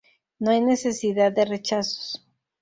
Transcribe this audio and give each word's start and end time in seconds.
No 0.39 0.49
hay 0.49 0.61
necesidad 0.61 1.31
de 1.31 1.45
rechazos. 1.45 2.27